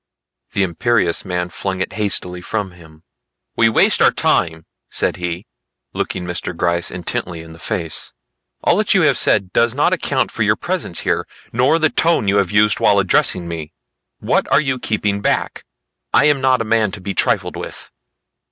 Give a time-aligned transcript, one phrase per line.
[0.53, 3.03] The imperious man flung it hastily from him.
[3.55, 5.45] "We waste our time," said he,
[5.93, 6.57] looking Mr.
[6.57, 8.11] Gryce intently in the face.
[8.63, 12.27] "All that you have said does not account for your presence here nor the tone
[12.27, 13.73] you have used while addressing me.
[14.17, 15.65] What are you keeping back?
[16.15, 17.91] I am not a man to be trifled with."